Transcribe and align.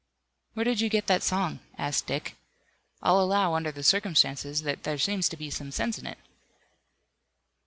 "Where 0.55 0.63
did 0.63 0.81
you 0.81 0.89
get 0.89 1.05
that 1.05 1.21
song?" 1.21 1.59
asked 1.77 2.07
Dick. 2.07 2.35
"I'll 3.03 3.21
allow, 3.21 3.53
under 3.53 3.71
the 3.71 3.83
circumstances, 3.83 4.63
that 4.63 4.81
there 4.81 4.97
seems 4.97 5.29
to 5.29 5.37
be 5.37 5.51
some 5.51 5.69
sense 5.69 5.99
in 5.99 6.07
it." 6.07 6.17